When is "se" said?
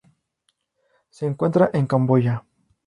1.11-1.27